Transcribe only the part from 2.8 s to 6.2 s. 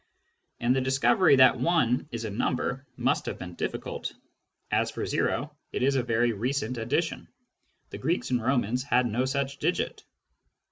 must have been difficult. As for o, it is a